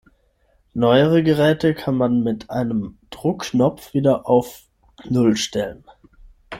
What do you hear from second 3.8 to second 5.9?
wieder auf Null stellen.